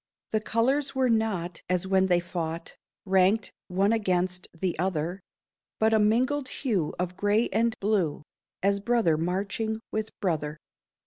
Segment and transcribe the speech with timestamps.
[0.31, 5.19] The colours were not, as when they fought, Ranked one against the other,
[5.79, 8.23] But a mingled hue of gray and blue,
[8.63, 10.57] As brother marching with brother.